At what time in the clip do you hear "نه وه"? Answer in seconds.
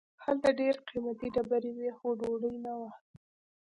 2.65-2.89